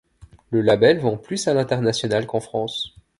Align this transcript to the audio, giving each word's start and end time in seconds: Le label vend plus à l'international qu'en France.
Le 0.49 0.61
label 0.61 0.97
vend 0.97 1.15
plus 1.15 1.47
à 1.47 1.53
l'international 1.53 2.25
qu'en 2.25 2.39
France. 2.39 2.95